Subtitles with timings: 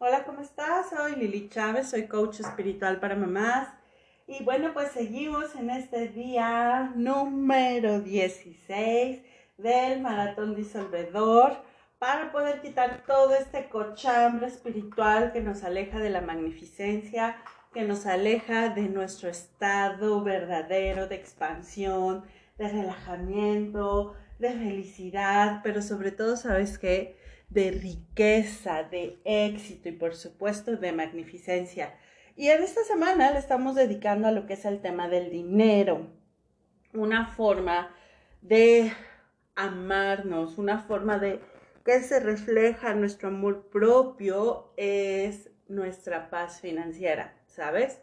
[0.00, 0.90] Hola, ¿cómo estás?
[0.90, 3.66] Soy Lili Chávez, soy coach espiritual para mamás.
[4.28, 9.20] Y bueno, pues seguimos en este día número 16
[9.56, 11.56] del maratón disolvedor
[11.98, 17.36] para poder quitar todo este cochambre espiritual que nos aleja de la magnificencia,
[17.74, 22.24] que nos aleja de nuestro estado verdadero de expansión,
[22.56, 27.16] de relajamiento, de felicidad, pero sobre todo, ¿sabes qué?
[27.48, 31.94] De riqueza, de éxito y por supuesto de magnificencia.
[32.36, 36.06] Y en esta semana le estamos dedicando a lo que es el tema del dinero,
[36.92, 37.94] una forma
[38.42, 38.92] de
[39.56, 41.40] amarnos, una forma de
[41.84, 48.00] que se refleja nuestro amor propio es nuestra paz financiera, ¿sabes?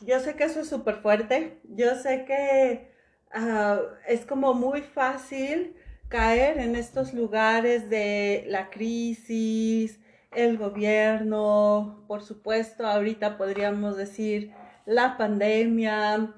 [0.00, 2.90] yo sé que eso es súper fuerte, yo sé que
[3.32, 5.76] ah, es como muy fácil
[6.08, 10.00] caer en estos lugares de la crisis,
[10.32, 14.52] el gobierno, por supuesto, ahorita podríamos decir
[14.84, 16.34] la pandemia,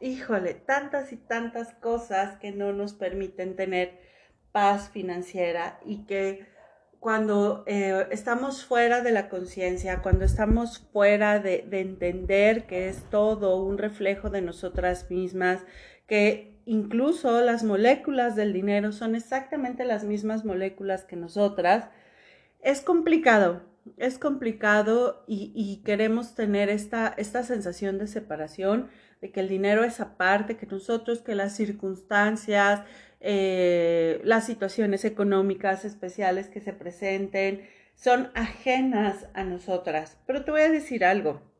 [0.00, 3.98] híjole, tantas y tantas cosas que no nos permiten tener
[4.52, 6.46] paz financiera y que
[7.00, 13.02] cuando eh, estamos fuera de la conciencia, cuando estamos fuera de, de, entender que es
[13.10, 15.60] todo un reflejo de nosotras mismas,
[16.06, 21.88] que incluso las moléculas del dinero son exactamente las mismas moléculas que nosotras,
[22.62, 23.62] es complicado,
[23.98, 28.88] es complicado y, queremos tener esta, esta sensación de separación,
[29.20, 32.82] de que el dinero es aparte, que nosotros, que las circunstancias,
[33.20, 37.62] eh, las situaciones económicas especiales que se presenten
[37.94, 40.18] son ajenas a nosotras.
[40.26, 41.53] Pero te voy a decir algo.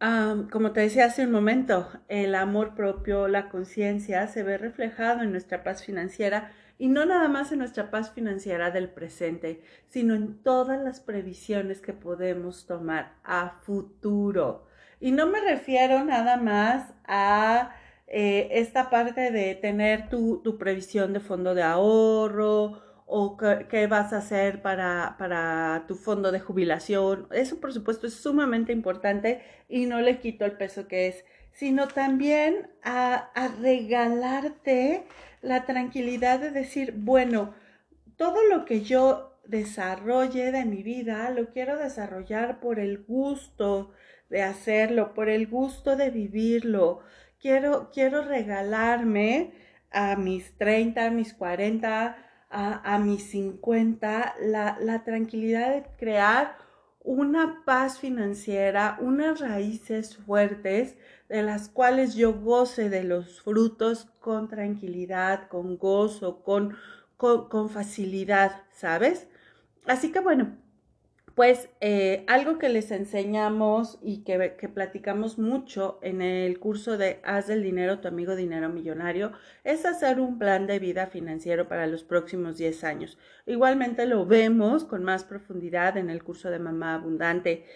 [0.00, 5.32] Como te decía hace un momento, el amor propio, la conciencia se ve reflejado en
[5.32, 10.40] nuestra paz financiera y no nada más en nuestra paz financiera del presente, sino en
[10.42, 14.66] todas las previsiones que podemos tomar a futuro.
[15.00, 17.74] Y no me refiero nada más a
[18.06, 22.80] eh, esta parte de tener tu, previsión de fondo de ahorro
[23.10, 27.26] o qué, vas a hacer para, para, tu fondo de jubilación.
[27.32, 31.88] Eso, por supuesto, es sumamente importante y no le quito el peso que es, sino
[31.88, 35.04] también a, a regalarte
[35.40, 37.54] la tranquilidad de decir, bueno,
[38.16, 43.92] todo lo que yo desarrolle de mi vida lo quiero desarrollar por el gusto
[44.28, 47.00] de hacerlo, por el gusto de vivirlo.
[47.40, 49.52] Quiero, quiero regalarme
[49.90, 56.56] a mis 30, a mis 40, a, a mis 50, la, la tranquilidad de crear
[57.00, 60.96] una paz financiera, unas raíces fuertes
[61.28, 66.76] de las cuales yo goce de los frutos con tranquilidad, con gozo, con,
[67.16, 69.28] con, con facilidad, ¿sabes?
[69.86, 70.56] Así que bueno,
[71.38, 77.46] pues eh, algo que les enseñamos y que, platicamos mucho en el curso de Haz
[77.46, 79.30] del dinero tu amigo dinero millonario
[79.62, 83.18] es hacer un plan de vida financiero para los próximos 10 años.
[83.46, 87.66] Igualmente lo vemos con más profundidad en el curso de Mamá Abundante.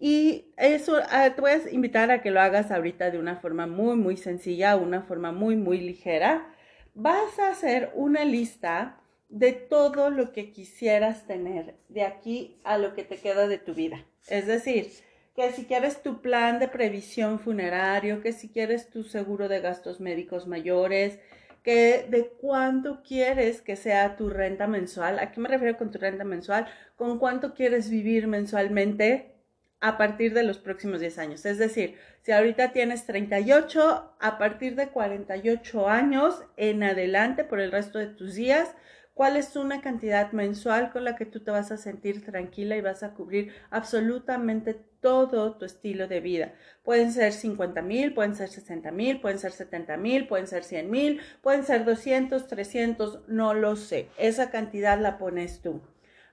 [0.00, 3.68] Y eso ah, te voy a invitar a que lo hagas ahorita de una forma
[3.68, 6.52] muy, muy sencilla, una forma muy, muy ligera.
[6.94, 8.98] Vas a hacer una lista
[9.32, 13.72] de todo lo que quisieras tener de aquí a lo que te queda de tu
[13.72, 14.04] vida.
[14.28, 14.90] Es decir,
[15.34, 20.00] que si quieres tu plan de previsión funerario, que si quieres tu seguro de gastos
[20.00, 21.18] médicos mayores,
[21.62, 25.18] que de cuánto quieres que sea tu renta mensual.
[25.18, 26.66] ¿A qué me refiero con tu renta mensual?
[26.96, 29.32] Con cuánto quieres vivir mensualmente
[29.80, 31.46] a partir de los próximos 10 años.
[31.46, 37.72] Es decir, si ahorita tienes 38, a partir de 48 años en adelante por el
[37.72, 38.74] resto de tus días,
[39.14, 42.80] cuál es una cantidad mensual con la que tú te vas a sentir tranquila y
[42.80, 46.54] vas a cubrir absolutamente todo tu estilo de vida.
[46.82, 50.90] Pueden ser 50 mil, pueden ser 60 mil, pueden ser 70 mil, pueden ser 100
[50.90, 54.08] mil, pueden ser 200, 300, no lo sé.
[54.16, 55.82] Esa cantidad la pones tú.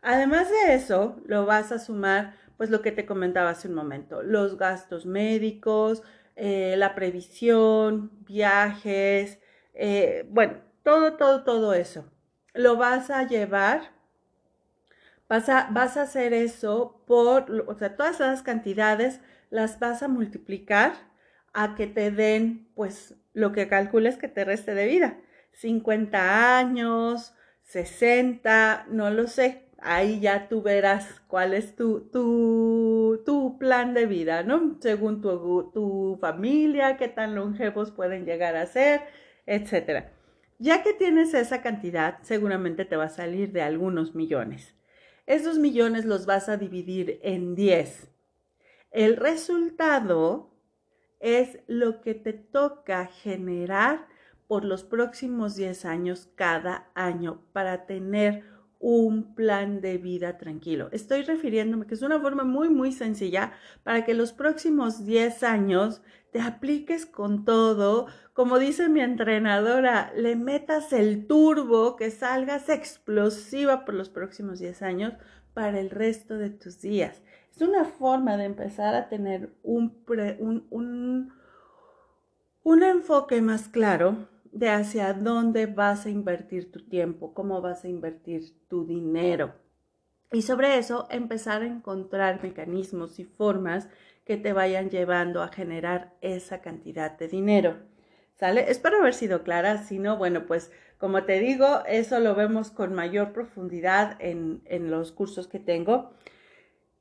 [0.01, 4.23] Además de eso, lo vas a sumar, pues lo que te comentaba hace un momento,
[4.23, 6.03] los gastos médicos,
[6.37, 9.39] eh, la previsión, viajes,
[9.73, 12.09] eh, bueno, todo, todo, todo eso
[12.59, 13.91] lo vas a llevar,
[15.29, 20.09] vas a, vas a hacer eso por, o sea, todas las cantidades las vas a
[20.09, 20.93] multiplicar
[21.53, 25.17] a que te den, pues, lo que calcules que te reste de vida.
[25.53, 27.33] 50 años,
[27.63, 29.69] 60, no lo sé.
[29.81, 34.77] Ahí ya tú verás cuál es tu, tu, tu plan de vida, ¿no?
[34.81, 39.01] Según tu, tu familia, qué tan longevos pueden llegar a ser,
[39.45, 40.18] etcétera.
[40.61, 44.75] Ya que tienes esa cantidad, seguramente te va a salir de algunos millones.
[45.25, 48.09] Esos millones los vas a dividir en 10.
[48.91, 50.51] El resultado
[51.21, 54.07] es lo que te toca generar
[54.47, 58.43] por los próximos 10 años cada año para tener
[58.79, 60.89] un plan de vida tranquilo.
[60.91, 63.51] Estoy refiriéndome que es una forma muy, muy sencilla
[63.83, 70.35] para que los próximos 10 años te apliques con todo, como dice mi entrenadora, le
[70.35, 75.13] metas el turbo, que salgas explosiva por los próximos 10 años
[75.53, 77.21] para el resto de tus días.
[77.53, 80.03] Es una forma de empezar a tener un,
[80.39, 81.33] un, un,
[82.63, 87.89] un enfoque más claro de hacia dónde vas a invertir tu tiempo, cómo vas a
[87.89, 89.53] invertir tu dinero.
[90.31, 93.89] Y sobre eso empezar a encontrar mecanismos y formas
[94.25, 97.77] que te vayan llevando a generar esa cantidad de dinero.
[98.35, 98.69] ¿Sale?
[98.69, 102.93] Espero haber sido clara, si no, bueno, pues como te digo, eso lo vemos con
[102.93, 106.11] mayor profundidad en, en los cursos que tengo.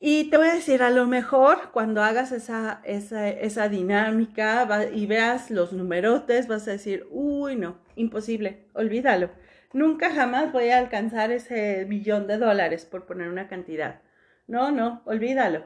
[0.01, 5.07] Y te voy a decir, a lo mejor cuando hagas esa, esa, esa dinámica y
[5.07, 9.31] veas los numerotes, vas a decir, uy, no, imposible, olvídalo.
[9.73, 14.01] Nunca jamás voy a alcanzar ese millón de dólares por poner una cantidad.
[14.47, 15.65] No, no, olvídalo.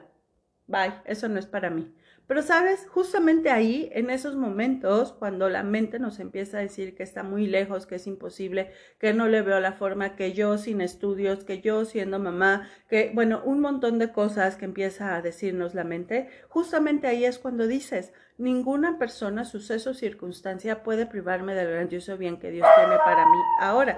[0.67, 1.93] Bye, eso no es para mí.
[2.25, 7.03] Pero sabes, justamente ahí, en esos momentos, cuando la mente nos empieza a decir que
[7.03, 10.79] está muy lejos, que es imposible, que no le veo la forma, que yo sin
[10.79, 15.75] estudios, que yo siendo mamá, que, bueno, un montón de cosas que empieza a decirnos
[15.75, 21.71] la mente, justamente ahí es cuando dices, ninguna persona, suceso o circunstancia puede privarme del
[21.71, 23.97] grandioso bien que Dios tiene para mí ahora.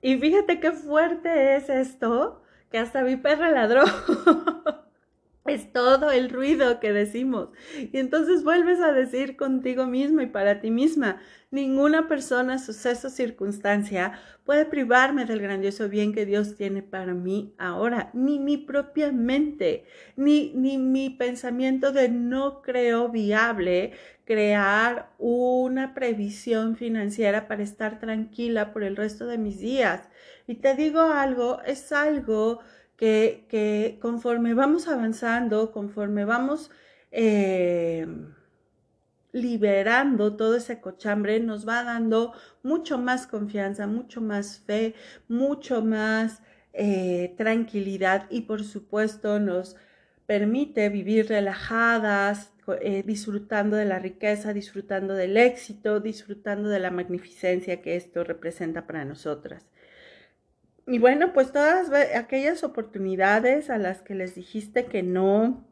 [0.00, 3.82] Y fíjate qué fuerte es esto, que hasta mi perra ladró.
[5.50, 7.48] Es todo el ruido que decimos.
[7.76, 11.20] Y entonces vuelves a decir contigo mismo y para ti misma,
[11.50, 14.12] ninguna persona, suceso, circunstancia
[14.44, 19.86] puede privarme del grandioso bien que Dios tiene para mí ahora, ni mi propia mente,
[20.14, 23.94] ni, ni mi pensamiento de no creo viable
[24.24, 30.08] crear una previsión financiera para estar tranquila por el resto de mis días.
[30.46, 32.60] Y te digo algo, es algo
[33.00, 36.70] que, conforme vamos avanzando, conforme vamos
[37.10, 38.06] eh,
[39.32, 44.94] liberando todo ese cochambre, nos va dando mucho más confianza, mucho más fe,
[45.28, 46.42] mucho más
[46.74, 49.76] eh, tranquilidad y por supuesto nos
[50.26, 52.52] permite vivir relajadas,
[52.82, 58.86] eh, disfrutando de la riqueza, disfrutando del éxito, disfrutando de la magnificencia que esto representa
[58.86, 59.66] para nosotras.
[60.90, 65.64] Y bueno, pues todas aquellas oportunidades a las que les dijiste que no,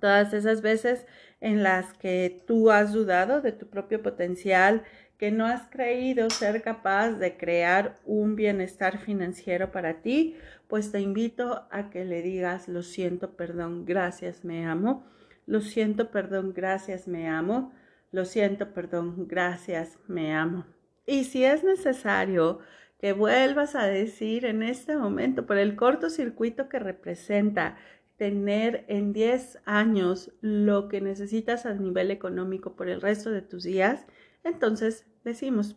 [0.00, 1.06] todas esas veces
[1.40, 4.82] en las que tú has dudado de tu propio potencial,
[5.16, 10.36] que no has creído ser capaz de crear un bienestar financiero para ti,
[10.68, 15.06] pues te invito a que le digas, lo siento, perdón, gracias, me amo.
[15.46, 17.72] Lo siento, perdón, gracias, me amo.
[18.12, 20.66] Lo siento, perdón, gracias, me amo.
[21.06, 22.60] Y si es necesario,
[23.04, 27.76] que vuelvas a decir en este momento por el cortocircuito que representa
[28.16, 33.64] tener en 10 años lo que necesitas a nivel económico por el resto de tus
[33.64, 34.06] días,
[34.42, 35.76] entonces decimos,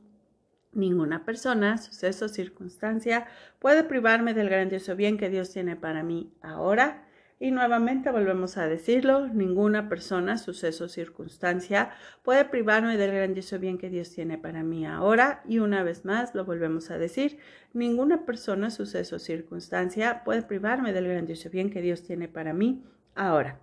[0.71, 3.27] ninguna persona, suceso, circunstancia
[3.59, 7.06] puede privarme del grandioso bien que Dios tiene para mí ahora
[7.39, 11.91] y nuevamente volvemos a decirlo, ninguna persona, suceso o circunstancia
[12.23, 15.43] puede privarme del grandioso bien que Dios tiene para mí ahora.
[15.47, 17.37] Y una vez más lo volvemos a decir,
[17.73, 22.83] ninguna persona, suceso o circunstancia puede privarme del grandioso bien que Dios tiene para mí
[23.13, 23.59] ahora.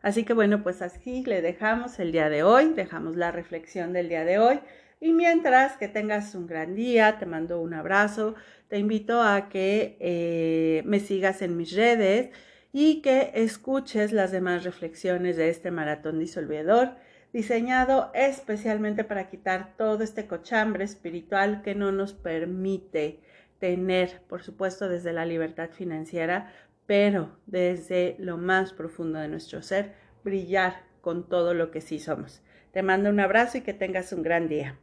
[0.00, 4.08] Así que bueno, pues así le dejamos el día de hoy, dejamos la reflexión del
[4.08, 4.60] día de hoy.
[5.00, 8.36] Y mientras que tengas un gran día, te mando un abrazo,
[8.68, 12.30] te invito a que eh, me sigas en mis redes
[12.72, 16.96] y que escuches las demás reflexiones de este maratón disolvedor,
[17.32, 23.20] diseñado especialmente para quitar todo este cochambre espiritual que no nos permite
[23.58, 26.52] tener, por supuesto, desde la libertad financiera,
[26.86, 29.94] pero desde lo más profundo de nuestro ser,
[30.24, 32.42] brillar con todo lo que sí somos.
[32.72, 34.78] Te mando un abrazo y que tengas un gran día.